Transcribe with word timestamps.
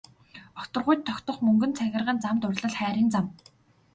Огторгуйд 0.61 1.01
тогтох 1.09 1.37
мөнгөн 1.49 1.75
цагирган 1.79 2.21
зам 2.25 2.41
дурлал 2.47 2.75
хайрын 2.79 3.13
зам. 3.17 3.27